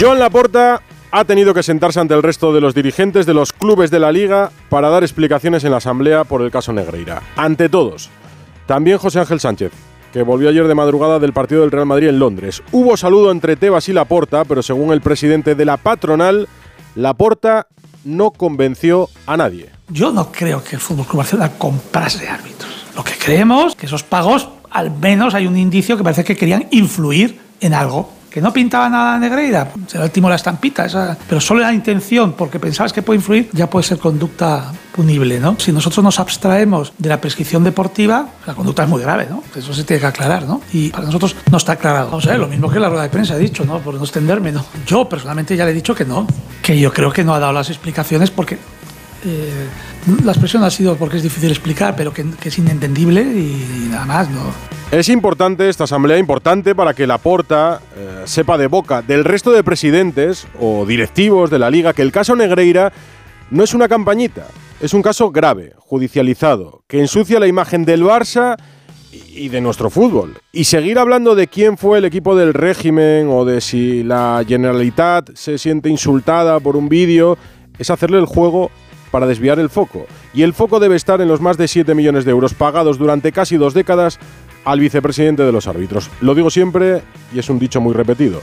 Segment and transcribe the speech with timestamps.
[0.00, 0.80] Joan Laporta
[1.10, 4.10] ha tenido que sentarse ante el resto de los dirigentes de los clubes de la
[4.10, 7.22] liga para dar explicaciones en la asamblea por el caso Negreira.
[7.36, 8.08] Ante todos.
[8.64, 9.72] También José Ángel Sánchez,
[10.10, 12.62] que volvió ayer de madrugada del partido del Real Madrid en Londres.
[12.72, 16.48] Hubo saludo entre Tebas y Laporta, pero según el presidente de la patronal,
[16.94, 17.66] Laporta
[18.02, 19.68] no convenció a nadie.
[19.90, 22.86] Yo no creo que el Fútbol Club Barcelona comprase árbitros.
[22.96, 26.68] Lo que creemos que esos pagos, al menos hay un indicio que parece que querían
[26.70, 31.60] influir en algo que no pintaba nada Negreira, el timo la estampita, esa, pero solo
[31.60, 35.56] la intención, porque pensabas que puede influir, ya puede ser conducta punible, ¿no?
[35.58, 39.42] Si nosotros nos abstraemos de la prescripción deportiva, la conducta es muy grave, ¿no?
[39.54, 40.60] Eso se tiene que aclarar, ¿no?
[40.72, 42.14] Y para nosotros no está aclarado.
[42.16, 43.80] O sea, lo mismo que la rueda de prensa he dicho, ¿no?
[43.80, 44.64] Por no extenderme, ¿no?
[44.86, 46.26] Yo personalmente ya le he dicho que no,
[46.62, 48.58] que yo creo que no ha dado las explicaciones porque
[49.24, 49.68] eh,
[50.24, 54.30] la expresión ha sido porque es difícil explicar, pero que, es inentendible y, nada más,
[54.30, 54.40] ¿no?
[54.90, 59.52] Es importante esta asamblea, importante para que la Porta eh, sepa de boca del resto
[59.52, 62.92] de presidentes o directivos de la liga que el caso Negreira
[63.50, 64.46] no es una campañita,
[64.80, 68.56] es un caso grave, judicializado, que ensucia la imagen del Barça
[69.12, 70.38] y de nuestro fútbol.
[70.52, 75.30] Y seguir hablando de quién fue el equipo del régimen o de si la Generalitat
[75.34, 77.38] se siente insultada por un vídeo
[77.78, 78.70] es hacerle el juego
[79.10, 80.06] para desviar el foco.
[80.34, 83.32] Y el foco debe estar en los más de 7 millones de euros pagados durante
[83.32, 84.18] casi dos décadas
[84.64, 86.10] al vicepresidente de los árbitros.
[86.20, 87.02] Lo digo siempre
[87.32, 88.40] y es un dicho muy repetido.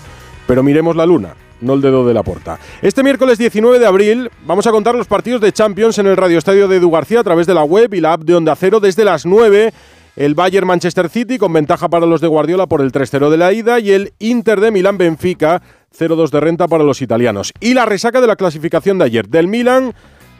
[0.47, 2.57] Pero miremos la luna, no el dedo de la puerta.
[2.81, 6.37] Este miércoles 19 de abril vamos a contar los partidos de Champions en el Radio
[6.37, 8.79] Estadio de Edu García a través de la web y la app de Onda Cero
[8.79, 9.73] desde las 9.
[10.15, 13.53] El Bayern Manchester City con ventaja para los de Guardiola por el 3-0 de la
[13.53, 15.61] ida y el Inter de Milán Benfica
[15.95, 17.53] 0-2 de renta para los italianos.
[17.59, 19.93] Y la resaca de la clasificación de ayer del Milán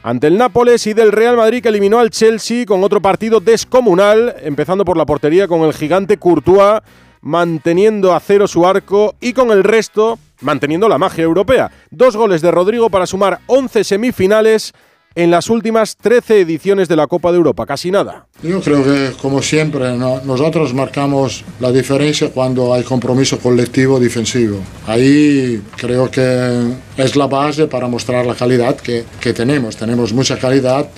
[0.04, 4.36] ante el Nápoles y del Real Madrid que eliminó al Chelsea con otro partido descomunal,
[4.42, 6.82] empezando por la portería con el gigante Courtois
[7.22, 11.72] manteniendo a cero su arco y con el resto manteniendo la magia europea.
[11.90, 14.74] Dos goles de Rodrigo para sumar 11 semifinales
[15.16, 18.28] en las últimas 13 ediciones de la Copa de Europa, casi nada.
[18.44, 20.22] Yo creo que, como siempre, ¿no?
[20.24, 24.60] nosotros marcamos la diferencia cuando hay compromiso colectivo defensivo.
[24.86, 29.78] Ahí creo que es la base para mostrar la calidad que, que tenemos.
[29.78, 30.90] Tenemos mucha calidad,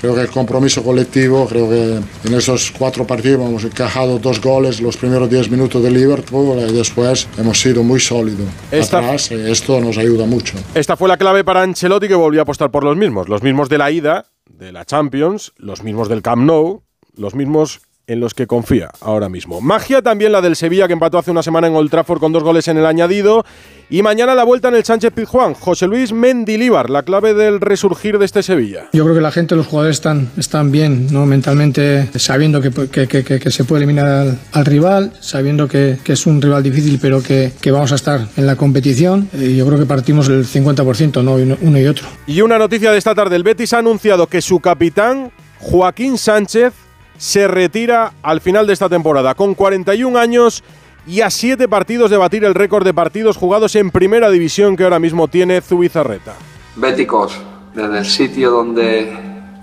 [0.00, 4.80] creo que el compromiso colectivo, creo que en esos cuatro partidos hemos encajado dos goles
[4.80, 8.46] los primeros 10 minutos de Liverpool y después hemos sido muy sólidos.
[8.72, 10.56] Atrás, esto nos ayuda mucho.
[10.74, 13.68] Esta fue la clave para Ancelotti que volvió a apostar por los mismos, los mismos
[13.68, 16.82] de la ida, de la Champions, los mismos del Camp Nou,
[17.16, 19.60] los mismos en los que confía ahora mismo.
[19.60, 22.42] Magia también la del Sevilla que empató hace una semana en Old Trafford con dos
[22.44, 23.44] goles en el añadido
[23.90, 25.54] y mañana la vuelta en el Sánchez Pizjuán.
[25.54, 28.88] José Luis Mendilíbar, la clave del resurgir de este Sevilla.
[28.92, 31.26] Yo creo que la gente, los jugadores están, están bien, ¿no?
[31.26, 36.26] mentalmente, sabiendo que, que- que- se puede eliminar al, al rival, sabiendo que, que es
[36.26, 39.28] un rival difícil, pero que, que vamos a estar en la competición.
[39.32, 41.34] Y yo creo que partimos el 50%, ¿no?
[41.34, 42.06] uno uno y otro.
[42.26, 46.72] Y una noticia de esta tarde, el Betis ha anunciado que su capitán, Joaquín Sánchez,
[47.18, 50.62] se retira al final de esta temporada con 41 años
[51.06, 54.84] y a 7 partidos de batir el récord de partidos jugados en primera división que
[54.84, 56.34] ahora mismo tiene Zubizarreta.
[56.74, 57.40] Béticos,
[57.74, 59.16] desde el sitio donde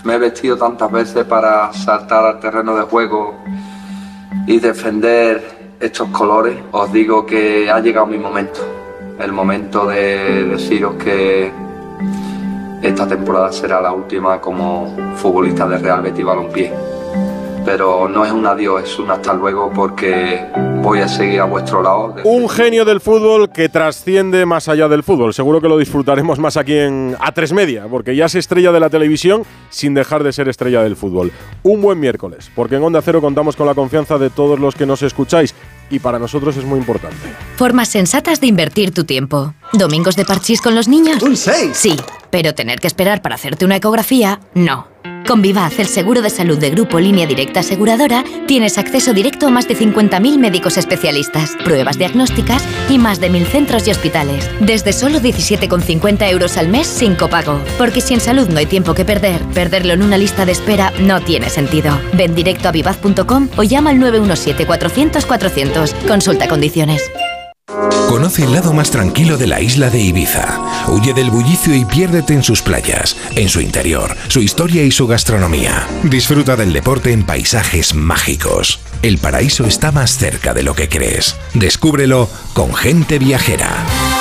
[0.04, 3.36] me he vestido tantas veces para saltar al terreno de juego
[4.48, 8.62] y defender estos colores, os digo que ha llegado mi momento.
[9.20, 11.52] El momento de deciros que
[12.82, 16.93] esta temporada será la última como futbolista de Real Betis Balompié.
[17.66, 20.46] Pero no es un adiós, es un hasta luego porque
[20.82, 22.16] voy a seguir a vuestro lado.
[22.26, 25.34] Un genio del fútbol que trasciende más allá del fútbol.
[25.34, 28.90] Seguro que lo disfrutaremos más aquí en A3 Media, porque ya es estrella de la
[28.90, 31.32] televisión sin dejar de ser estrella del fútbol.
[31.64, 34.86] Un buen miércoles, porque en Onda Cero contamos con la confianza de todos los que
[34.86, 35.56] nos escucháis
[35.90, 37.16] y para nosotros es muy importante.
[37.56, 39.54] Formas sensatas de invertir tu tiempo.
[39.72, 41.22] ¿Domingos de parchís con los niños?
[41.24, 41.72] ¡Un 6!
[41.74, 41.96] Sí,
[42.30, 44.93] pero tener que esperar para hacerte una ecografía, no.
[45.28, 49.50] Con Vivaz, el seguro de salud de Grupo Línea Directa Aseguradora, tienes acceso directo a
[49.50, 54.50] más de 50.000 médicos especialistas, pruebas diagnósticas y más de 1.000 centros y hospitales.
[54.60, 57.62] Desde solo 17,50 euros al mes sin copago.
[57.78, 60.92] Porque si en salud no hay tiempo que perder, perderlo en una lista de espera
[61.00, 61.98] no tiene sentido.
[62.14, 65.94] Ven directo a vivaz.com o llama al 917-400-400.
[66.08, 67.10] Consulta condiciones.
[68.10, 70.60] Conoce el lado más tranquilo de la isla de Ibiza.
[70.88, 75.08] Huye del bullicio y piérdete en sus playas, en su interior, su historia y su
[75.08, 75.88] gastronomía.
[76.04, 78.80] Disfruta del deporte en paisajes mágicos.
[79.02, 81.36] El paraíso está más cerca de lo que crees.
[81.54, 84.13] Descúbrelo con gente viajera.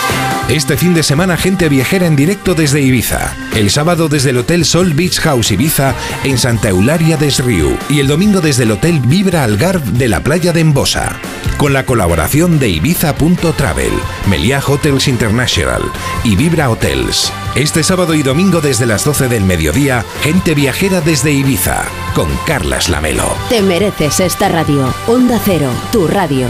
[0.52, 3.34] Este fin de semana gente viajera en directo desde Ibiza.
[3.56, 5.94] El sábado desde el Hotel Sol Beach House Ibiza
[6.24, 7.74] en Santa Eularia des Riu.
[7.88, 11.18] Y el domingo desde el Hotel Vibra Algarve de la playa de Embosa.
[11.56, 13.92] Con la colaboración de Ibiza.travel,
[14.28, 15.80] Meliá Hotels International
[16.22, 17.32] y Vibra Hotels.
[17.54, 21.82] Este sábado y domingo desde las 12 del mediodía, gente viajera desde Ibiza.
[22.14, 23.34] Con Carlas Lamelo.
[23.48, 24.92] Te mereces esta radio.
[25.06, 26.46] Onda Cero, tu radio.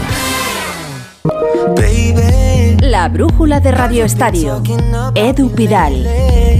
[3.03, 4.63] La brújula de Radio Estadio.
[5.13, 6.07] Edu Pidal.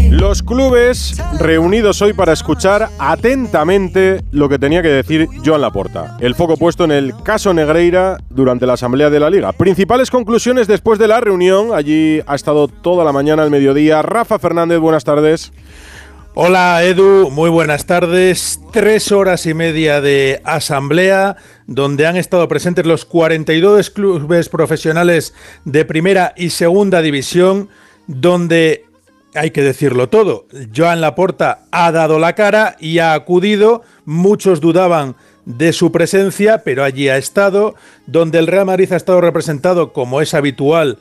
[0.09, 6.17] Los clubes reunidos hoy para escuchar atentamente lo que tenía que decir Joan Laporta.
[6.19, 9.53] El foco puesto en el caso Negreira durante la Asamblea de la Liga.
[9.53, 11.69] Principales conclusiones después de la reunión.
[11.73, 14.01] Allí ha estado toda la mañana al mediodía.
[14.01, 15.53] Rafa Fernández, buenas tardes.
[16.35, 18.59] Hola Edu, muy buenas tardes.
[18.71, 21.37] Tres horas y media de asamblea
[21.67, 27.69] donde han estado presentes los 42 clubes profesionales de primera y segunda división,
[28.07, 28.83] donde
[29.35, 30.47] hay que decirlo todo.
[30.75, 33.83] Joan Laporta ha dado la cara y ha acudido.
[34.05, 35.15] Muchos dudaban
[35.45, 37.75] de su presencia, pero allí ha estado.
[38.07, 40.97] Donde el Real Madrid ha estado representado, como es habitual,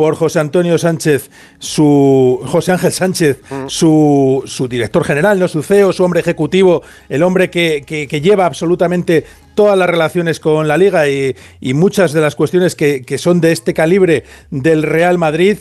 [0.00, 3.66] por José Antonio Sánchez, su José Ángel Sánchez, mm.
[3.66, 8.46] su, su, director general, no su CEO, su hombre ejecutivo, el hombre que, que, lleva
[8.46, 13.18] absolutamente todas las relaciones con la liga y, y muchas de las cuestiones que, que,
[13.18, 15.58] son de este calibre del Real Madrid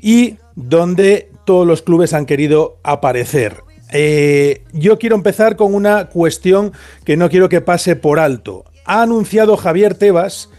[0.00, 3.62] y donde todos los clubes han querido aparecer.
[3.92, 6.72] Eh, yo quiero empezar con una cuestión
[7.04, 8.64] que no quiero que pase por alto.
[8.84, 10.50] Ha anunciado Javier Tebas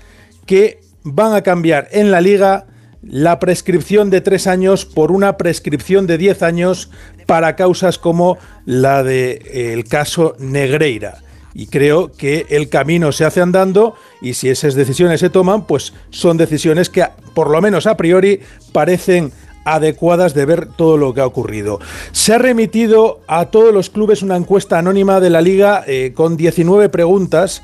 [0.45, 2.67] que van a cambiar en la liga
[3.07, 6.89] la prescripción de tres años por una prescripción de diez años
[7.25, 11.19] para causas como la del eh, caso Negreira.
[11.53, 15.93] Y creo que el camino se hace andando y si esas decisiones se toman, pues
[16.11, 19.31] son decisiones que por lo menos a priori parecen
[19.65, 21.79] adecuadas de ver todo lo que ha ocurrido.
[22.11, 26.37] Se ha remitido a todos los clubes una encuesta anónima de la liga eh, con
[26.37, 27.63] 19 preguntas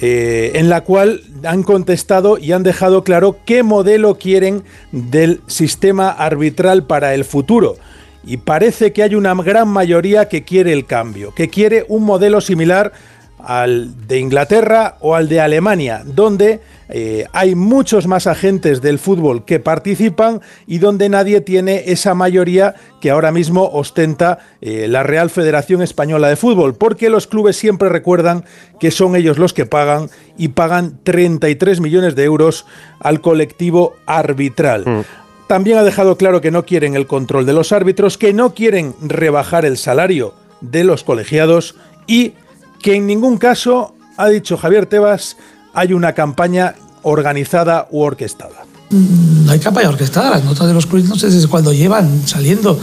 [0.00, 4.62] eh, en la cual han contestado y han dejado claro qué modelo quieren
[4.92, 7.76] del sistema arbitral para el futuro.
[8.24, 12.40] Y parece que hay una gran mayoría que quiere el cambio, que quiere un modelo
[12.40, 12.92] similar
[13.38, 19.44] al de Inglaterra o al de Alemania, donde eh, hay muchos más agentes del fútbol
[19.44, 25.30] que participan y donde nadie tiene esa mayoría que ahora mismo ostenta eh, la Real
[25.30, 28.44] Federación Española de Fútbol, porque los clubes siempre recuerdan
[28.80, 32.66] que son ellos los que pagan y pagan 33 millones de euros
[33.00, 34.84] al colectivo arbitral.
[34.86, 35.04] Mm.
[35.46, 38.94] También ha dejado claro que no quieren el control de los árbitros, que no quieren
[39.00, 41.74] rebajar el salario de los colegiados
[42.06, 42.34] y
[42.82, 45.36] que en ningún caso, ha dicho Javier Tebas,
[45.74, 48.64] hay una campaña organizada u orquestada.
[48.90, 50.88] Mm, no hay campaña orquestada, las notas de los
[51.18, 52.78] sé desde cuándo llevan saliendo.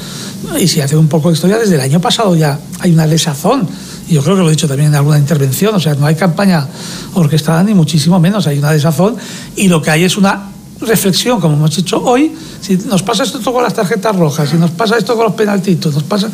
[0.59, 3.67] Y si hace un poco de historia, desde el año pasado ya hay una desazón.
[4.07, 6.15] Y yo creo que lo he dicho también en alguna intervención, o sea, no hay
[6.15, 6.67] campaña
[7.15, 9.15] orquestada ni muchísimo menos, hay una desazón.
[9.55, 10.51] Y lo que hay es una
[10.81, 14.71] reflexión, como hemos dicho hoy, si nos pasa esto con las tarjetas rojas, si nos
[14.71, 16.29] pasa esto con los penaltitos, nos pasa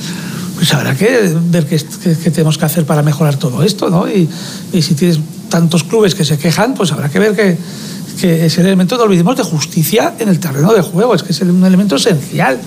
[0.61, 1.79] pues habrá que ver qué,
[2.29, 4.07] tenemos que hacer para mejorar todo esto, ¿no?
[4.07, 4.29] Y,
[4.79, 5.19] si tienes
[5.49, 7.57] tantos clubes que se quejan, pues habrá que ver que,
[8.19, 11.31] que es el elemento, no olvidemos, de justicia en el terreno de juego, es que
[11.31, 12.61] es un elemento esencial.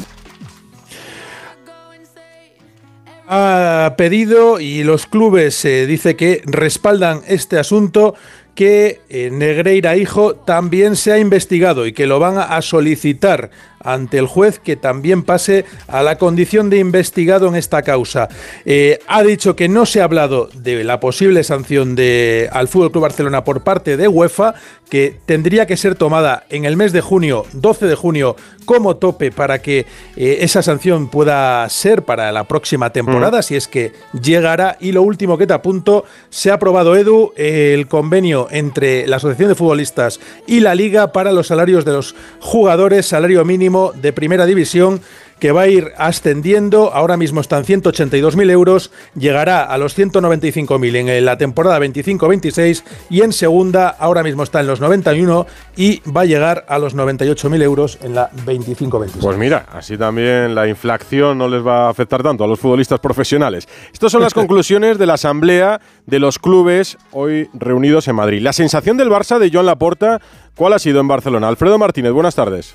[3.28, 8.16] Ha pedido y los clubes se dice que respaldan este asunto
[8.54, 13.50] que eh, Negreira Hijo también se ha investigado y que lo van a solicitar
[13.84, 18.28] ante el juez que también pase a la condición de investigado en esta causa.
[18.64, 22.90] Eh, ha dicho que no se ha hablado de la posible sanción de, al Fútbol
[22.90, 24.54] Club Barcelona por parte de UEFA,
[24.88, 29.30] que tendría que ser tomada en el mes de junio, 12 de junio, como tope
[29.30, 29.86] para que
[30.16, 33.42] eh, esa sanción pueda ser para la próxima temporada, mm.
[33.42, 34.76] si es que llegará.
[34.80, 39.48] Y lo último que te apunto, se ha aprobado, Edu, el convenio entre la Asociación
[39.48, 44.46] de Futbolistas y la Liga para los salarios de los jugadores, salario mínimo de primera
[44.46, 45.00] división
[45.38, 46.92] que va a ir ascendiendo.
[46.92, 53.32] Ahora mismo están 182.000 euros, llegará a los 195.000 en la temporada 25-26 y en
[53.32, 57.98] segunda ahora mismo está en los 91 y va a llegar a los 98.000 euros
[58.02, 59.20] en la 25-26.
[59.20, 63.00] Pues mira, así también la inflación no les va a afectar tanto a los futbolistas
[63.00, 63.68] profesionales.
[63.92, 68.42] Estas son las conclusiones de la asamblea de los clubes hoy reunidos en Madrid.
[68.42, 70.20] La sensación del Barça de Joan Laporta,
[70.56, 71.48] ¿cuál ha sido en Barcelona?
[71.48, 72.74] Alfredo Martínez, buenas tardes.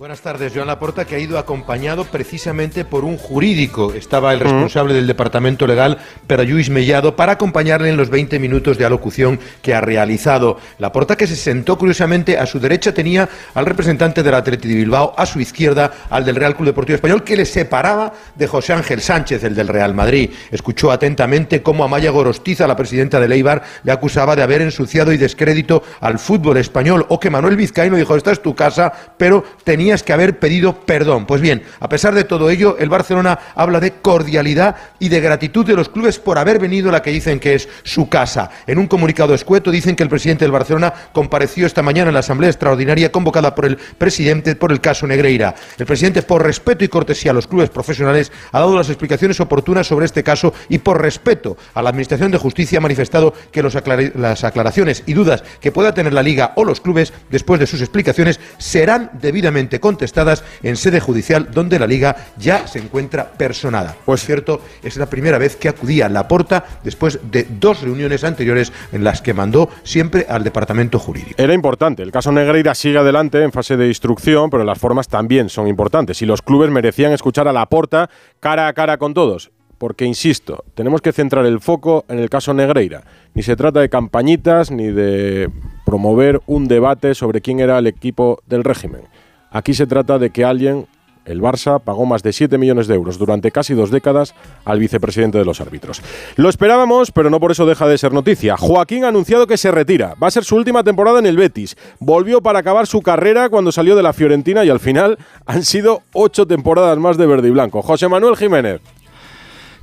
[0.00, 3.92] Buenas tardes, Joan Laporta, que ha ido acompañado precisamente por un jurídico.
[3.92, 8.86] Estaba el responsable del departamento legal, Perayuis Mellado, para acompañarle en los 20 minutos de
[8.86, 10.56] alocución que ha realizado.
[10.78, 15.12] Laporta, que se sentó curiosamente a su derecha, tenía al representante del Atleti de Bilbao,
[15.18, 19.02] a su izquierda al del Real Club Deportivo Español, que le separaba de José Ángel
[19.02, 20.30] Sánchez, el del Real Madrid.
[20.50, 25.18] Escuchó atentamente cómo Amaya Gorostiza, la presidenta de Leibar, le acusaba de haber ensuciado y
[25.18, 29.89] descrédito al fútbol español, o que Manuel Vizcaíno dijo, esta es tu casa, pero tenía
[29.98, 31.26] que haber pedido perdón.
[31.26, 35.66] Pues bien, a pesar de todo ello, el Barcelona habla de cordialidad y de gratitud
[35.66, 38.50] de los clubes por haber venido a la que dicen que es su casa.
[38.66, 42.20] En un comunicado escueto dicen que el presidente del Barcelona compareció esta mañana en la
[42.20, 45.54] asamblea extraordinaria convocada por el presidente por el caso Negreira.
[45.78, 49.86] El presidente, por respeto y cortesía a los clubes profesionales, ha dado las explicaciones oportunas
[49.86, 54.44] sobre este caso y por respeto a la Administración de Justicia ha manifestado que las
[54.44, 58.40] aclaraciones y dudas que pueda tener la Liga o los clubes después de sus explicaciones
[58.58, 63.96] serán debidamente contestadas en sede judicial donde la liga ya se encuentra personada.
[64.04, 68.24] Pues cierto, es la primera vez que acudía a la porta después de dos reuniones
[68.24, 71.42] anteriores en las que mandó siempre al departamento jurídico.
[71.42, 72.02] Era importante.
[72.02, 76.22] El caso Negreira sigue adelante en fase de instrucción, pero las formas también son importantes
[76.22, 78.10] y los clubes merecían escuchar a la porta
[78.40, 82.52] cara a cara con todos porque, insisto, tenemos que centrar el foco en el caso
[82.52, 83.02] Negreira.
[83.32, 85.50] Ni se trata de campañitas ni de
[85.86, 89.04] promover un debate sobre quién era el equipo del régimen.
[89.50, 90.86] Aquí se trata de que alguien,
[91.24, 95.38] el Barça, pagó más de 7 millones de euros durante casi dos décadas al vicepresidente
[95.38, 96.02] de los árbitros.
[96.36, 98.56] Lo esperábamos, pero no por eso deja de ser noticia.
[98.56, 100.14] Joaquín ha anunciado que se retira.
[100.22, 101.76] Va a ser su última temporada en el Betis.
[101.98, 106.02] Volvió para acabar su carrera cuando salió de la Fiorentina y al final han sido
[106.12, 107.82] ocho temporadas más de verde y blanco.
[107.82, 108.80] José Manuel Jiménez.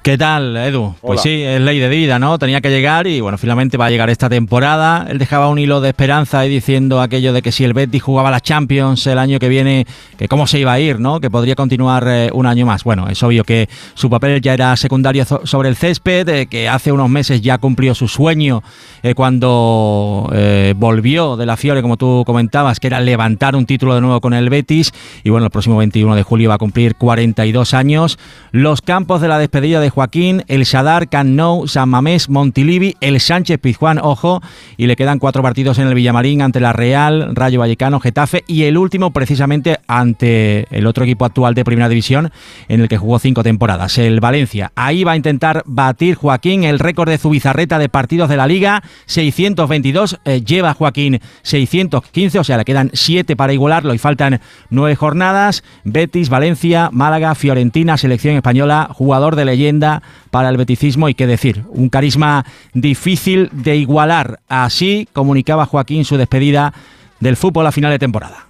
[0.07, 0.95] ¿Qué tal, Edu?
[1.01, 2.39] Pues sí, es ley de vida, ¿no?
[2.39, 5.05] Tenía que llegar y bueno, finalmente va a llegar esta temporada.
[5.09, 8.31] Él dejaba un hilo de esperanza ahí diciendo aquello de que si el Betis jugaba
[8.31, 9.85] la Champions el año que viene,
[10.17, 11.19] que cómo se iba a ir, ¿no?
[11.19, 12.85] Que podría continuar eh, un año más.
[12.85, 16.93] Bueno, es obvio que su papel ya era secundario sobre el césped, eh, que hace
[16.93, 18.63] unos meses ya cumplió su sueño
[19.03, 20.31] eh, cuando
[20.77, 24.33] volvió de la Fiore, como tú comentabas, que era levantar un título de nuevo con
[24.33, 24.93] el Betis.
[25.25, 28.17] Y bueno, el próximo 21 de julio va a cumplir 42 años.
[28.53, 33.57] Los campos de la despedida de Joaquín, el Sadar, Can San Mamés, Montilivi, el Sánchez
[33.59, 34.43] Pizjuán, ojo,
[34.77, 38.65] y le quedan cuatro partidos en el Villamarín ante la Real, Rayo Vallecano, Getafe y
[38.65, 42.31] el último precisamente ante el otro equipo actual de Primera División
[42.67, 44.71] en el que jugó cinco temporadas, el Valencia.
[44.75, 48.83] Ahí va a intentar batir Joaquín el récord de Zubizarreta de partidos de la Liga,
[49.07, 54.95] 622, eh, lleva Joaquín 615, o sea, le quedan siete para igualarlo y faltan nueve
[54.95, 55.63] jornadas.
[55.83, 59.86] Betis, Valencia, Málaga, Fiorentina, selección española, jugador de leyenda
[60.31, 64.39] para el beticismo y qué decir, un carisma difícil de igualar.
[64.47, 66.73] Así comunicaba Joaquín su despedida
[67.19, 68.47] del fútbol a final de temporada.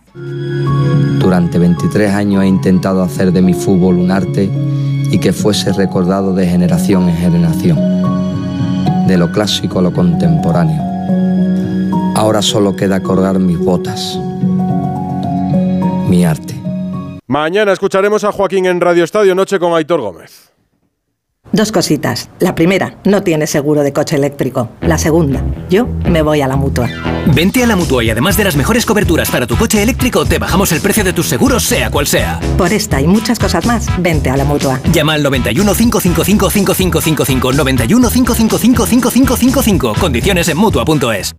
[1.20, 4.50] Durante 23 años he intentado hacer de mi fútbol un arte
[5.12, 10.82] y que fuese recordado de generación en generación, de lo clásico a lo contemporáneo.
[12.16, 14.20] Ahora solo queda colgar mis botas,
[16.10, 16.56] mi arte.
[17.28, 20.47] Mañana escucharemos a Joaquín en Radio Estadio Noche con Aitor Gómez.
[21.52, 22.30] Dos cositas.
[22.40, 24.70] La primera, no tienes seguro de coche eléctrico.
[24.82, 26.90] La segunda, yo me voy a la mutua.
[27.34, 30.40] Vente a la mutua y además de las mejores coberturas para tu coche eléctrico, te
[30.40, 32.40] bajamos el precio de tus seguros, sea cual sea.
[32.58, 34.80] Por esta y muchas cosas más, vente a la mutua.
[34.92, 39.94] Llama al 91 555 5555 91 555 5555.
[40.00, 41.36] Condiciones en mutua.es.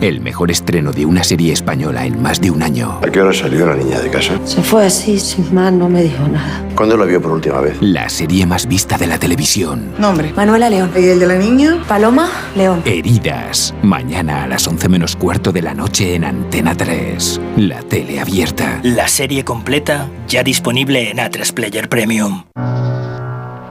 [0.00, 3.00] El mejor estreno de una serie española en más de un año.
[3.02, 4.38] ¿A qué hora salió la niña de casa?
[4.44, 6.62] Se fue así, sin más, no me dijo nada.
[6.74, 7.76] ¿Cuándo la vio por última vez?
[7.80, 9.94] La serie más vista de la televisión.
[9.98, 10.32] Nombre.
[10.34, 10.90] Manuela León.
[10.94, 11.82] ¿Y el de la niña?
[11.88, 12.82] Paloma León.
[12.84, 13.74] Heridas.
[13.82, 17.40] Mañana a las 11 menos cuarto de la noche en Antena 3.
[17.56, 18.80] La tele abierta.
[18.82, 22.44] La serie completa ya disponible en A3 Player Premium.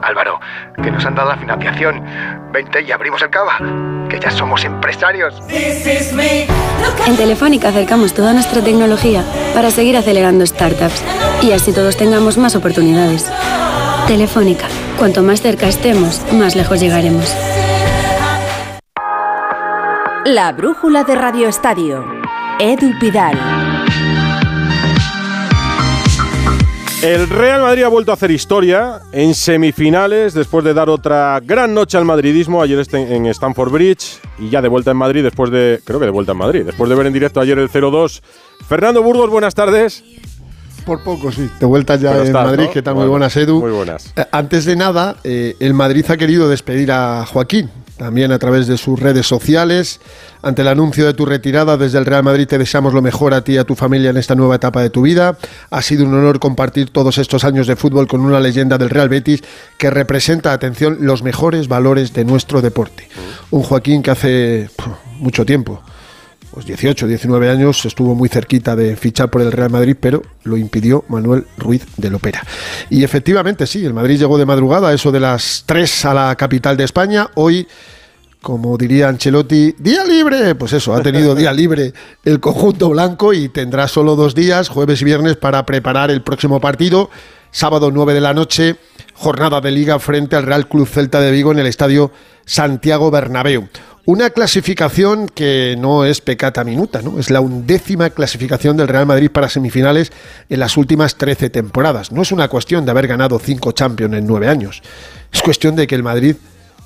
[0.06, 0.40] Álvaro,
[0.82, 2.02] que nos han dado la financiación.
[2.52, 3.58] Vente y abrimos el cava,
[4.08, 5.42] que ya somos empresarios.
[7.06, 11.02] En Telefónica acercamos toda nuestra tecnología para seguir acelerando startups
[11.42, 13.30] y así todos tengamos más oportunidades.
[14.06, 14.66] Telefónica,
[14.98, 17.34] cuanto más cerca estemos, más lejos llegaremos.
[20.24, 22.04] La brújula de Radio Estadio.
[22.58, 23.65] Edu Pidal.
[27.02, 31.74] El Real Madrid ha vuelto a hacer historia en semifinales después de dar otra gran
[31.74, 35.50] noche al madridismo ayer este, en Stamford Bridge y ya de vuelta en Madrid después
[35.50, 38.22] de, creo que de vuelta en Madrid, después de ver en directo ayer el 0-2.
[38.66, 40.02] Fernando Burgos, buenas tardes.
[40.86, 41.50] Por poco, sí.
[41.60, 42.68] De vuelta ya en Madrid.
[42.72, 42.94] ¿Qué tal?
[42.94, 43.60] muy buenas, Edu.
[43.60, 44.12] Muy buenas.
[44.16, 48.66] Eh, antes de nada, eh, el Madrid ha querido despedir a Joaquín también a través
[48.66, 50.00] de sus redes sociales.
[50.42, 53.42] Ante el anuncio de tu retirada desde el Real Madrid te deseamos lo mejor a
[53.42, 55.36] ti y a tu familia en esta nueva etapa de tu vida.
[55.70, 59.08] Ha sido un honor compartir todos estos años de fútbol con una leyenda del Real
[59.08, 59.42] Betis
[59.78, 63.08] que representa, atención, los mejores valores de nuestro deporte.
[63.50, 64.70] Un Joaquín que hace
[65.18, 65.82] mucho tiempo
[66.56, 70.56] pues 18, 19 años, estuvo muy cerquita de fichar por el Real Madrid, pero lo
[70.56, 72.42] impidió Manuel Ruiz de Lopera.
[72.88, 76.74] Y efectivamente, sí, el Madrid llegó de madrugada, eso de las 3 a la capital
[76.78, 77.28] de España.
[77.34, 77.68] Hoy,
[78.40, 80.54] como diría Ancelotti, día libre.
[80.54, 81.92] Pues eso, ha tenido día libre
[82.24, 86.58] el conjunto blanco y tendrá solo dos días, jueves y viernes, para preparar el próximo
[86.58, 87.10] partido.
[87.50, 88.76] Sábado 9 de la noche,
[89.12, 92.12] jornada de liga frente al Real Club Celta de Vigo en el estadio
[92.46, 93.68] Santiago Bernabéu.
[94.06, 97.18] Una clasificación que no es pecata minuta, ¿no?
[97.18, 100.12] Es la undécima clasificación del Real Madrid para semifinales
[100.48, 102.12] en las últimas 13 temporadas.
[102.12, 104.80] No es una cuestión de haber ganado cinco Champions en nueve años.
[105.32, 106.36] Es cuestión de que el Madrid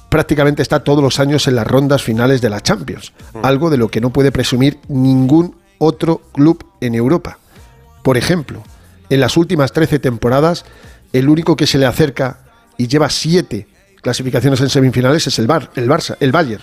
[0.09, 3.13] prácticamente está todos los años en las rondas finales de la Champions.
[3.35, 3.45] Mm.
[3.45, 7.39] Algo de lo que no puede presumir ningún otro club en Europa.
[8.03, 8.63] Por ejemplo,
[9.11, 10.65] en las últimas 13 temporadas,
[11.13, 12.39] el único que se le acerca
[12.79, 13.67] y lleva siete
[14.01, 16.63] clasificaciones en semifinales es el, Bar, el Barça, el Bayern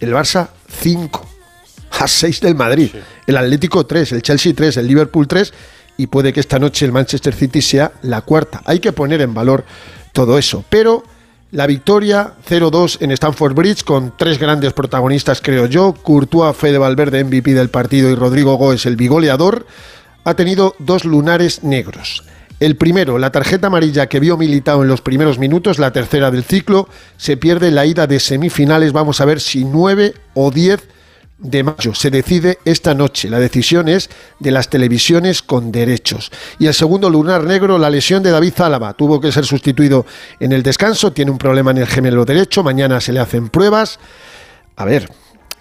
[0.00, 0.48] el Barça
[0.80, 1.26] 5
[1.98, 2.90] a 6 del Madrid,
[3.26, 5.52] el Atlético 3, el Chelsea 3, el Liverpool 3
[5.96, 8.62] y puede que esta noche el Manchester City sea la cuarta.
[8.64, 9.64] Hay que poner en valor
[10.12, 11.02] todo eso, pero
[11.52, 17.24] la victoria 0-2 en Stamford Bridge con tres grandes protagonistas, creo yo, Courtois, Fede Valverde,
[17.24, 19.66] MVP del partido y Rodrigo Goes, el bigoleador,
[20.24, 22.24] ha tenido dos lunares negros.
[22.58, 26.42] El primero, la tarjeta amarilla que vio militado en los primeros minutos, la tercera del
[26.42, 28.92] ciclo, se pierde la ida de semifinales.
[28.92, 30.88] Vamos a ver si 9 o 10
[31.38, 31.94] de mayo.
[31.94, 33.28] Se decide esta noche.
[33.28, 34.08] La decisión es
[34.40, 36.30] de las televisiones con derechos.
[36.58, 38.94] Y el segundo lunar negro, la lesión de David Zálava.
[38.94, 40.06] Tuvo que ser sustituido
[40.40, 41.12] en el descanso.
[41.12, 42.62] Tiene un problema en el gemelo derecho.
[42.62, 43.98] Mañana se le hacen pruebas.
[44.76, 45.10] A ver,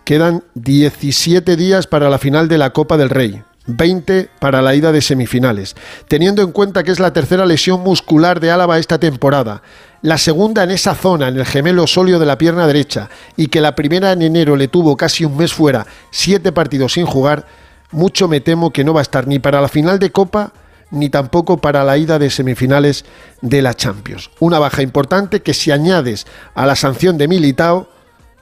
[0.05, 3.43] quedan 17 días para la final de la Copa del Rey.
[3.67, 5.75] 20 para la ida de semifinales,
[6.07, 9.61] teniendo en cuenta que es la tercera lesión muscular de Álava esta temporada,
[10.01, 13.61] la segunda en esa zona, en el gemelo sóleo de la pierna derecha, y que
[13.61, 17.47] la primera en enero le tuvo casi un mes fuera, siete partidos sin jugar,
[17.91, 20.51] mucho me temo que no va a estar ni para la final de Copa
[20.91, 23.05] ni tampoco para la ida de semifinales
[23.41, 24.29] de la Champions.
[24.39, 27.89] Una baja importante que si añades a la sanción de Militao,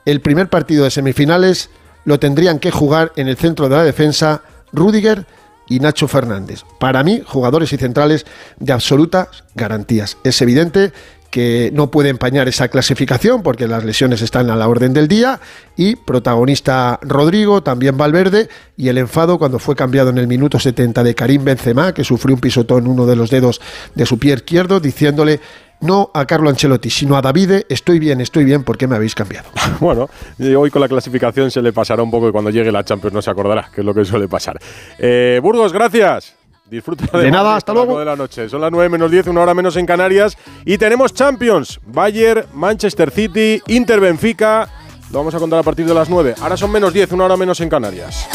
[0.04, 1.70] el primer partido de semifinales
[2.04, 4.42] lo tendrían que jugar en el centro de la defensa
[4.74, 5.26] Rudiger
[5.68, 6.62] y Nacho Fernández.
[6.78, 8.26] Para mí, jugadores y centrales
[8.58, 10.18] de absolutas garantías.
[10.24, 10.92] Es evidente
[11.34, 15.40] que no puede empañar esa clasificación porque las lesiones están a la orden del día
[15.76, 21.02] y protagonista Rodrigo, también Valverde y el enfado cuando fue cambiado en el minuto 70
[21.02, 23.60] de Karim Benzema que sufrió un pisotón en uno de los dedos
[23.96, 25.40] de su pie izquierdo diciéndole
[25.84, 29.14] no a Carlo Ancelotti, sino a Davide, estoy bien, estoy bien, ¿por qué me habéis
[29.14, 29.48] cambiado?
[29.80, 30.08] bueno,
[30.56, 33.22] hoy con la clasificación se le pasará un poco y cuando llegue la Champions no
[33.22, 34.58] se acordará, que es lo que suele pasar.
[34.98, 36.34] Eh, Burgos, gracias.
[36.68, 37.98] Disfruta de, nada, hasta luego.
[37.98, 38.48] de la noche.
[38.48, 40.36] Son las 9 menos 10, una hora menos en Canarias.
[40.64, 41.78] Y tenemos Champions.
[41.86, 44.68] Bayern, Manchester City, Inter Benfica.
[45.12, 46.36] Lo vamos a contar a partir de las 9.
[46.40, 48.26] Ahora son menos 10, una hora menos en Canarias.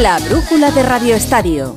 [0.00, 1.76] La brújula de Radio Estadio.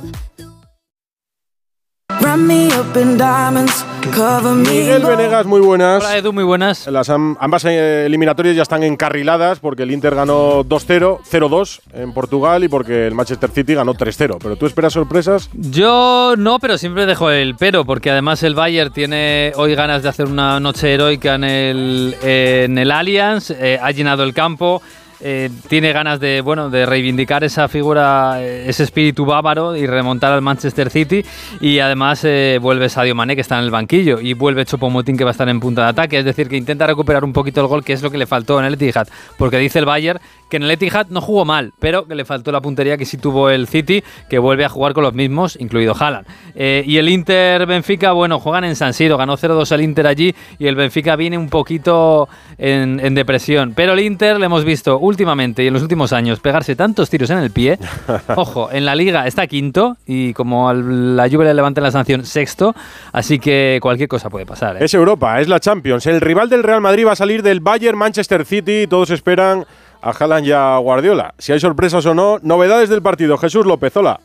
[4.54, 6.04] Miguel Venegas, muy buenas.
[6.04, 6.86] Hola Edu, muy buenas.
[6.86, 12.62] Las ambas eh, eliminatorias ya están encarriladas porque el Inter ganó 2-0, 0-2 en Portugal
[12.64, 14.38] y porque el Manchester City ganó 3-0.
[14.40, 15.50] ¿Pero tú esperas sorpresas?
[15.52, 20.08] Yo no, pero siempre dejo el pero porque además el Bayern tiene hoy ganas de
[20.08, 24.80] hacer una noche heroica en el, en el Allianz, eh, ha llenado el campo.
[25.20, 30.32] Eh, tiene ganas de, bueno, de reivindicar esa figura, eh, ese espíritu bávaro y remontar
[30.32, 31.24] al Manchester City.
[31.60, 35.24] Y además eh, vuelve Sadio Mané, que está en el banquillo, y vuelve Chopomotín, que
[35.24, 36.18] va a estar en punta de ataque.
[36.18, 38.58] Es decir, que intenta recuperar un poquito el gol, que es lo que le faltó
[38.60, 39.08] en el Etihad.
[39.36, 42.50] Porque dice el Bayern que en el Etihad no jugó mal, pero que le faltó
[42.52, 45.94] la puntería que sí tuvo el City, que vuelve a jugar con los mismos, incluido
[45.98, 46.26] Haaland.
[46.54, 50.66] y el Inter Benfica, bueno, juegan en San Siro, ganó 0-2 el Inter allí, y
[50.66, 53.74] el Benfica viene un poquito en depresión.
[53.76, 57.30] Pero el Inter le hemos visto últimamente y en los últimos años pegarse tantos tiros
[57.30, 57.78] en el pie.
[58.36, 62.74] Ojo, en la liga está quinto y como la Juve le levanta la sanción sexto,
[63.12, 64.76] así que cualquier cosa puede pasar.
[64.76, 64.84] ¿eh?
[64.84, 66.06] Es Europa, es la Champions.
[66.06, 68.86] El rival del Real Madrid va a salir del Bayern Manchester City.
[68.86, 69.66] Todos esperan
[70.00, 71.34] a Haaland y a Guardiola.
[71.38, 73.36] Si hay sorpresas o no, novedades del partido.
[73.38, 74.20] Jesús López, hola.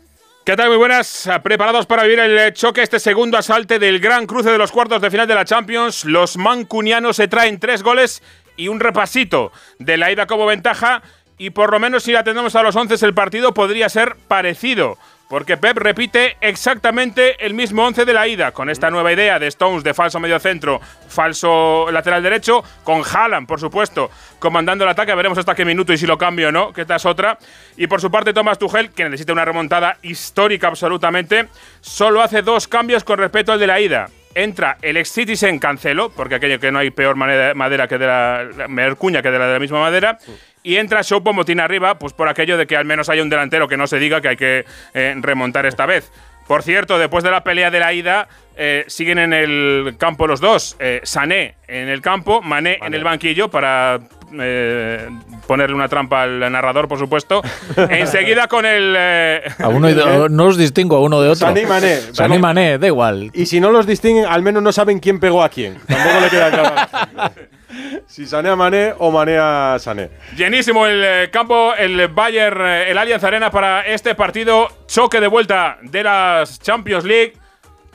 [0.46, 0.68] ¿Qué tal?
[0.68, 1.30] Muy buenas.
[1.42, 5.10] Preparados para vivir el choque, este segundo asalte del gran cruce de los cuartos de
[5.10, 6.04] final de la Champions.
[6.04, 8.22] Los mancunianos se traen tres goles
[8.56, 11.02] y un repasito de la ida como ventaja.
[11.38, 14.98] Y por lo menos si atendemos a los 11 el partido podría ser parecido
[15.34, 19.48] porque Pep repite exactamente el mismo 11 de la ida, con esta nueva idea de
[19.48, 25.16] Stones de falso medio centro, falso lateral derecho, con Haaland, por supuesto, comandando el ataque.
[25.16, 27.40] Veremos hasta qué minuto y si lo cambio o no, que esta es otra.
[27.78, 31.48] Y por su parte, Thomas Tuchel, que necesita una remontada histórica absolutamente,
[31.82, 36.10] solo hace dos cambios con respecto al de la ida entra el ex Citizen Cancelo,
[36.10, 39.48] porque aquello que no hay peor madera que de la, la cuña que de la
[39.48, 40.18] de la misma madera,
[40.64, 43.68] y entra Shopo Motín arriba, pues por aquello de que al menos haya un delantero
[43.68, 46.12] que no se diga que hay que eh, remontar esta vez.
[46.48, 50.42] Por cierto, después de la pelea de la ida, eh, siguen en el campo los
[50.42, 50.76] dos.
[50.80, 54.00] Eh, Sané en el campo, Mané en el banquillo para
[54.40, 55.10] eh,
[55.48, 57.42] ponerle una trampa al narrador, por supuesto.
[57.90, 58.96] Enseguida con el.
[58.96, 59.90] a uno
[60.30, 61.48] no os distingo a uno de otro.
[61.48, 61.96] Sané y Mané.
[62.12, 63.32] Sané Mané, da igual.
[63.34, 65.78] Y si no los distinguen, al menos no saben quién pegó a quién.
[65.88, 67.34] Tampoco le queda claro.
[68.08, 70.10] si Sané a Mané o Mané a Sané.
[70.36, 74.68] Llenísimo el campo, el Bayern, el Allianz Arena para este partido.
[74.88, 77.43] Choque de vuelta de las Champions League.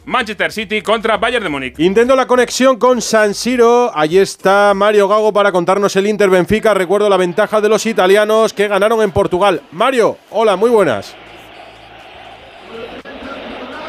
[0.09, 1.79] Manchester City contra Bayern de Múnich.
[1.79, 3.93] Intento la conexión con San Siro.
[3.95, 6.73] Allí está Mario Gago para contarnos el Inter Benfica.
[6.73, 9.61] Recuerdo la ventaja de los italianos que ganaron en Portugal.
[9.71, 11.15] Mario, hola, muy buenas.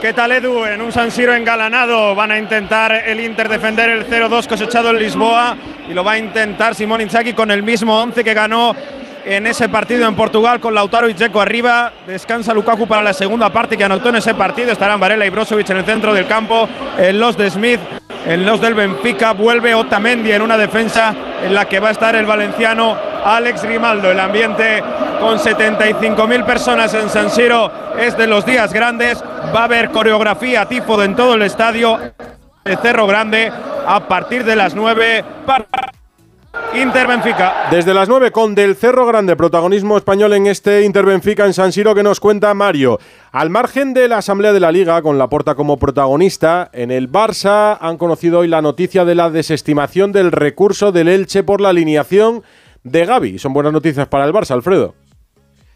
[0.01, 0.65] ¿Qué tal Edu?
[0.65, 4.99] En un San Siro engalanado van a intentar el Inter defender el 0-2 cosechado en
[4.99, 5.55] Lisboa
[5.89, 8.75] y lo va a intentar Simón Inzaghi con el mismo 11 que ganó
[9.25, 11.91] en ese partido en Portugal con Lautaro y Checo arriba.
[12.07, 14.71] Descansa Lukaku para la segunda parte que anotó en ese partido.
[14.71, 16.67] Estarán Varela y Brozovic en el centro del campo.
[16.97, 17.79] En los de Smith,
[18.25, 19.33] en los del Benfica.
[19.33, 24.11] Vuelve Otamendi en una defensa en la que va a estar el valenciano Alex Grimaldo.
[24.11, 24.83] El ambiente
[25.19, 29.23] con 75.000 personas en San Siro es de los días grandes.
[29.55, 31.99] Va a haber coreografía tifo en todo el estadio.
[32.63, 33.51] El Cerro Grande
[33.87, 35.65] a partir de las 9 para
[36.73, 37.67] Inter Benfica.
[37.69, 41.71] Desde las 9 con Del Cerro Grande, protagonismo español en este Inter Benfica en San
[41.71, 42.99] Siro que nos cuenta Mario.
[43.31, 47.77] Al margen de la Asamblea de la Liga, con Laporta como protagonista, en el Barça
[47.81, 52.43] han conocido hoy la noticia de la desestimación del recurso del Elche por la alineación
[52.83, 53.39] de Gaby.
[53.39, 54.95] Son buenas noticias para el Barça, Alfredo.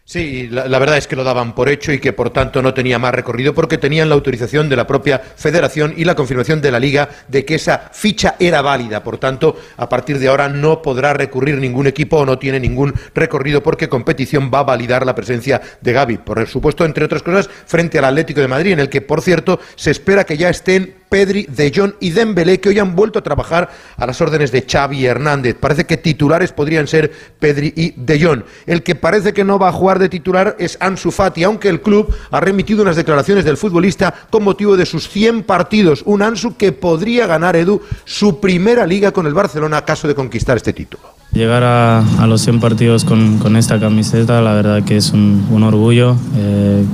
[0.06, 2.98] Sí, la, verdad es que lo daban por hecho y que por tanto no tenía
[2.98, 6.78] más recorrido porque tenían la autorización de la propia federación y la confirmación de la
[6.78, 9.02] liga de que esa ficha era válida.
[9.02, 12.92] Por tanto, a partir de ahora no podrá recurrir ningún equipo o no tiene ningún
[13.14, 16.18] recorrido porque competición va a validar la presencia de Gaby.
[16.18, 19.58] Por supuesto, entre otras cosas, frente al Atlético de Madrid, en el que, por cierto,
[19.74, 23.22] se espera que ya estén Pedri, De Jong y Dembélé, que hoy han vuelto a
[23.22, 25.54] trabajar a las órdenes de Xavi Hernández.
[25.54, 28.42] Parece que titulares podrían ser Pedri y De Jong.
[28.66, 31.82] El que parece que no va a jugar de titular es Ansu Fati, aunque el
[31.82, 36.02] club ha remitido unas declaraciones del futbolista con motivo de sus 100 partidos.
[36.04, 40.16] Un Ansu que podría ganar, Edu, su primera liga con el Barcelona a caso de
[40.16, 41.13] conquistar este título.
[41.34, 46.84] Llegar a, los 100 partidos con, esta camiseta, la verdad que es un, orgullo, eh,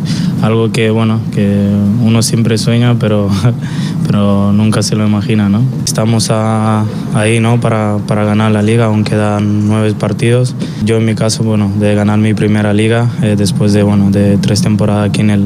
[0.40, 1.68] algo que, bueno, que
[2.02, 3.28] uno siempre sueña, pero,
[4.06, 5.50] pero nunca se lo imagina.
[5.50, 5.60] ¿no?
[5.84, 7.60] Estamos ahí ¿no?
[7.60, 10.54] Para, para, ganar la liga, aún quedan nueve partidos.
[10.86, 14.38] Yo en mi caso, bueno, de ganar mi primera liga, eh, después de, bueno, de
[14.38, 15.44] tres temporadas aquí en el,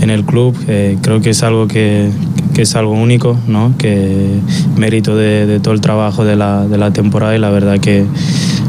[0.00, 2.12] en el club, eh, creo que es algo que,
[2.54, 3.74] que es algo único, ¿no?
[3.78, 4.40] que
[4.76, 8.04] mérito de, todo el trabajo de la, de la, temporada y la verdad que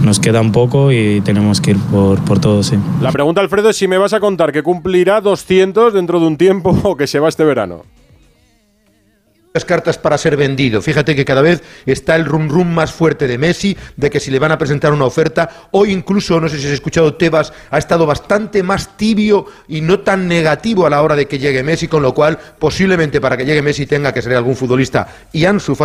[0.01, 2.63] nos queda un poco y tenemos que ir por, por todo.
[2.63, 2.77] Sí.
[3.01, 6.37] La pregunta, Alfredo, es si me vas a contar que cumplirá 200 dentro de un
[6.37, 7.83] tiempo o que se va este verano
[9.63, 10.81] cartas para ser vendido.
[10.81, 14.31] Fíjate que cada vez está el rum rum más fuerte de Messi, de que si
[14.31, 17.77] le van a presentar una oferta, hoy incluso, no sé si has escuchado, Tebas ha
[17.77, 21.87] estado bastante más tibio y no tan negativo a la hora de que llegue Messi,
[21.87, 25.07] con lo cual posiblemente para que llegue Messi tenga que ser algún futbolista.
[25.31, 25.77] Y Ansu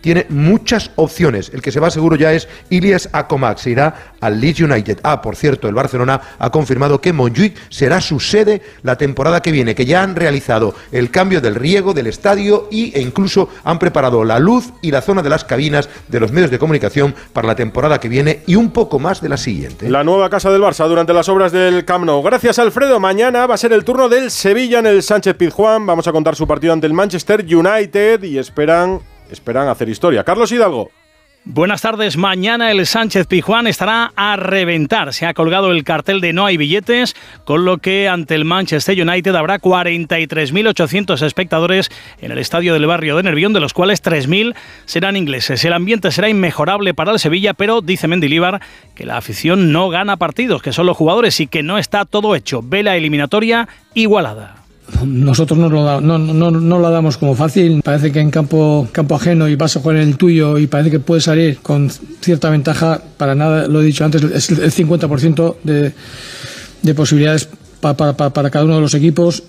[0.00, 1.50] tiene muchas opciones.
[1.54, 4.98] El que se va seguro ya es Ilias Akomak, irá al Leeds United.
[5.04, 9.52] Ah, por cierto, el Barcelona ha confirmado que Montjuic será su sede la temporada que
[9.52, 13.78] viene, que ya han realizado el cambio del riego del estadio y en incluso han
[13.78, 17.46] preparado la luz y la zona de las cabinas de los medios de comunicación para
[17.46, 19.90] la temporada que viene y un poco más de la siguiente.
[19.90, 22.22] La nueva casa del Barça durante las obras del Camp Nou.
[22.22, 22.98] Gracias Alfredo.
[22.98, 25.86] Mañana va a ser el turno del Sevilla en el Sánchez Pizjuán.
[25.86, 30.24] Vamos a contar su partido ante el Manchester United y esperan esperan hacer historia.
[30.24, 30.90] Carlos Hidalgo.
[31.44, 32.16] Buenas tardes.
[32.16, 35.12] Mañana el Sánchez Pijuán estará a reventar.
[35.12, 39.02] Se ha colgado el cartel de no hay billetes, con lo que ante el Manchester
[39.02, 44.54] United habrá 43.800 espectadores en el estadio del barrio de Nervión, de los cuales 3.000
[44.84, 45.64] serán ingleses.
[45.64, 48.60] El ambiente será inmejorable para el Sevilla, pero dice Mendilibar
[48.94, 52.36] que la afición no gana partidos, que son los jugadores y que no está todo
[52.36, 52.62] hecho.
[52.62, 54.61] Ve la eliminatoria igualada
[55.04, 57.82] nosotros no lo, no, no, no lo damos como fácil.
[57.82, 60.90] Parece que en campo, campo ajeno y vas a jugar en el tuyo y parece
[60.90, 61.90] que puedes salir con
[62.20, 63.00] cierta ventaja.
[63.16, 65.92] Para nada, lo he dicho antes, es el 50% de,
[66.82, 67.48] de posibilidades
[67.80, 69.42] para, para, para cada uno de los equipos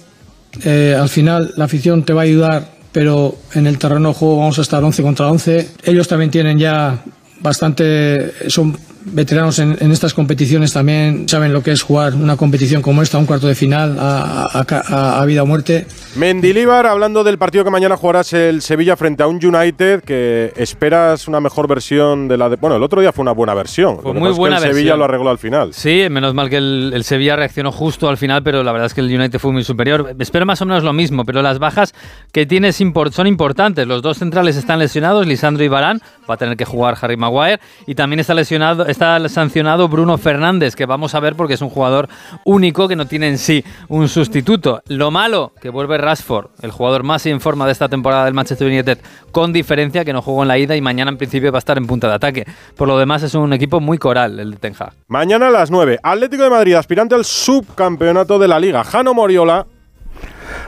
[0.63, 4.37] Eh, al final la afición te va a ayudar, pero en el terreno de juego
[4.37, 5.69] vamos a estar 11 contra 11.
[5.83, 7.03] Ellos también tienen ya
[7.41, 12.81] bastante, son veteranos en, en, estas competiciones también saben lo que es jugar una competición
[12.81, 15.85] como esta, un cuarto de final a, a, a, a vida o muerte.
[16.15, 21.27] Mendilíbar, hablando del partido que mañana jugarás el Sevilla frente a un United que esperas
[21.27, 23.99] una mejor versión de la de, bueno, el otro día fue una buena versión.
[24.01, 25.73] Fue muy buena es que el Sevilla lo arregló al final.
[25.73, 28.93] Sí, menos mal que el, el, Sevilla reaccionó justo al final, pero la verdad es
[28.93, 30.15] que el United fue muy superior.
[30.19, 31.93] Espero más o menos lo mismo, pero las bajas
[32.31, 33.87] que tienes import son importantes.
[33.87, 37.59] Los dos centrales están lesionados, Lisandro y Barán, va a tener que jugar Harry Maguire
[37.87, 41.69] y también está lesionado está sancionado Bruno Fernández, que vamos a ver porque es un
[41.69, 42.09] jugador
[42.45, 44.81] único que no tiene en sí un sustituto.
[44.87, 48.67] Lo malo, que vuelve Rashford, el jugador más en forma de esta temporada del Manchester
[48.67, 48.99] United,
[49.31, 51.77] con diferencia que no jugó en la ida y mañana en principio va a estar
[51.77, 52.45] en punta de ataque.
[52.77, 54.73] Por lo demás es un equipo muy coral el de Ten.
[55.07, 58.83] Mañana a las 9, Atlético de Madrid, aspirante al subcampeonato de la Liga.
[58.83, 59.67] Jano Moriola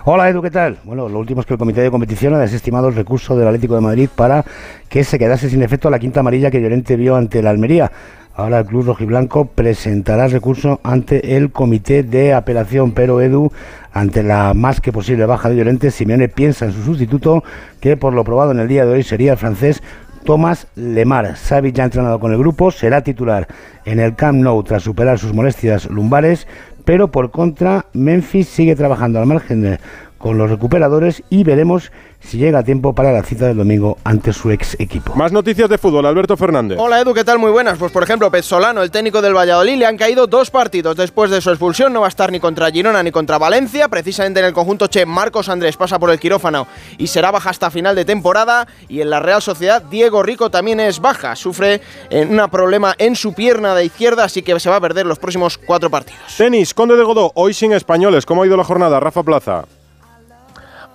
[0.08, 0.78] Hola Edu, ¿qué tal?
[0.84, 3.74] Bueno, lo último es que el Comité de Competición ha desestimado el recurso del Atlético
[3.74, 4.46] de Madrid para
[4.88, 7.92] que se quedase sin efecto la quinta amarilla que Llorente vio ante la Almería.
[8.36, 13.52] Ahora el Club Rojiblanco presentará recurso ante el Comité de Apelación, pero Edu,
[13.94, 17.44] ante la más que posible baja de Llorente, Simeone piensa en su sustituto,
[17.80, 19.82] que por lo probado en el día de hoy sería el francés
[20.24, 21.36] Tomás Lemar.
[21.36, 23.48] Xavi ya ha entrenado con el grupo, será titular
[23.86, 26.48] en el Camp Nou tras superar sus molestias lumbares,
[26.86, 29.80] pero por contra Memphis sigue trabajando al margen
[30.18, 31.92] con los recuperadores y veremos
[32.26, 35.16] si llega a tiempo para la cita del domingo ante su ex equipo.
[35.16, 36.78] Más noticias de fútbol, Alberto Fernández.
[36.80, 37.40] Hola Edu, ¿qué tal?
[37.40, 37.78] Muy buenas.
[37.78, 41.42] Pues por ejemplo, Pezzolano, el técnico del Valladolid, le han caído dos partidos después de
[41.42, 41.94] su expulsión.
[41.94, 43.88] No va a estar ni contra Girona ni contra Valencia.
[43.88, 47.70] Precisamente en el conjunto Che, Marcos Andrés pasa por el quirófano y será baja hasta
[47.70, 48.68] final de temporada.
[48.90, 51.36] Y en la Real Sociedad, Diego Rico también es baja.
[51.36, 55.20] Sufre un problema en su pierna de izquierda, así que se va a perder los
[55.20, 56.36] próximos cuatro partidos.
[56.38, 58.26] Tenis, Conde de Godó, hoy sin españoles.
[58.26, 59.00] ¿Cómo ha ido la jornada?
[59.00, 59.66] Rafa Plaza.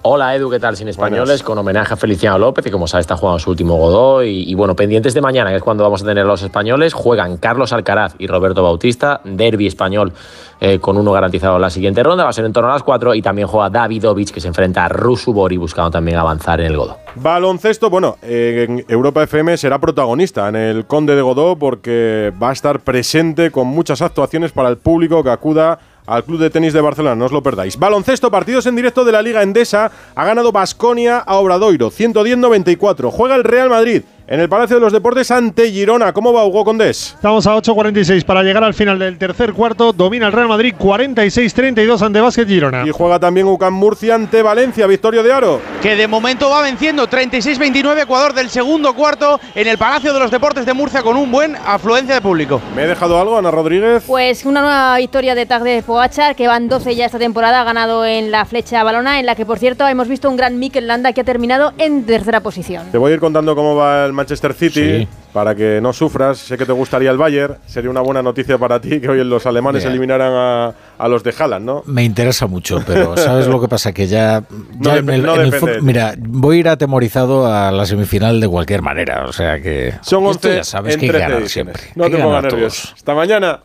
[0.03, 0.79] Hola Edu, ¿qué tal?
[0.79, 1.43] Sin españoles, Buenas.
[1.43, 4.25] con homenaje a Feliciano López, que como sabes está jugando su último Godó.
[4.25, 7.37] Y, y, bueno, pendientes de mañana, que es cuando vamos a tener los españoles, juegan
[7.37, 10.15] Carlos Alcaraz y Roberto Bautista, derby español
[10.63, 12.83] eh, con uno garantizado en la siguiente ronda, va a ser en torno a las
[12.83, 13.15] 4.
[13.15, 16.79] Y también juega Davidovich, que se enfrenta a Rusu Bori, buscando también avanzar en el
[16.79, 16.97] Godó.
[17.17, 22.53] Baloncesto, bueno, eh, Europa FM será protagonista en el Conde de Godó porque va a
[22.53, 26.81] estar presente con muchas actuaciones para el público que acuda al Club de Tenis de
[26.81, 27.79] Barcelona, no os lo perdáis.
[27.79, 33.11] Baloncesto, partidos en directo de la Liga Endesa, ha ganado Basconia a Obradoiro, 110-94.
[33.11, 36.13] Juega el Real Madrid en el Palacio de los Deportes ante Girona.
[36.13, 37.15] ¿Cómo va Hugo Condés?
[37.17, 39.93] Estamos a 8.46 para llegar al final del tercer cuarto.
[39.93, 42.85] Domina el Real Madrid 46-32 ante Básquet Girona.
[42.87, 45.61] Y juega también UCAM Murcia ante Valencia, Victorio de Aro.
[45.83, 50.31] Que de momento va venciendo 36-29 Ecuador del segundo cuarto en el Palacio de los
[50.31, 52.63] Deportes de Murcia con un buen afluencia de público.
[52.77, 54.05] ¿Me he dejado algo, Ana Rodríguez?
[54.07, 57.65] Pues una nueva victoria de Tag de Pogachar, que van 12 ya esta temporada, ha
[57.65, 60.87] ganado en la flecha balona, en la que por cierto hemos visto un gran Mikel
[60.87, 62.93] Landa que ha terminado en tercera posición.
[62.93, 64.99] Te voy a ir contando cómo va el Manchester City.
[64.99, 66.39] Sí para que no sufras.
[66.39, 67.59] Sé que te gustaría el Bayern.
[67.67, 69.91] Sería una buena noticia para ti que hoy los alemanes yeah.
[69.91, 71.83] eliminaran a, a, los de Haaland, ¿no?
[71.87, 73.93] Me interesa mucho, pero ¿sabes lo que pasa?
[73.93, 74.43] Que ya.
[74.81, 78.41] ya no en el, no en el mira, voy a ir atemorizado a la semifinal
[78.41, 79.25] de cualquier manera.
[79.27, 79.95] O sea que.
[80.03, 81.83] Son 11 esto ya sabes que hay que ganar siempre.
[81.95, 82.89] No hay te pongas nervioso.
[82.95, 83.61] Hasta mañana.